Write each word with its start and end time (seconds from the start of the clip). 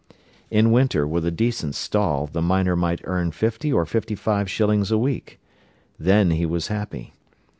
In 0.49 0.71
winter, 0.71 1.05
with 1.05 1.27
a 1.27 1.29
decent 1.31 1.75
stall, 1.75 2.25
the 2.25 2.41
miner 2.41 2.75
might 2.75 3.01
earn 3.03 3.29
fifty 3.29 3.71
or 3.71 3.85
fifty 3.85 4.15
five 4.15 4.49
shillings 4.49 4.89
a 4.89 4.97
week. 4.97 5.39
Then 5.99 6.31
he 6.31 6.45
was 6.47 6.69
happy. 6.69 7.13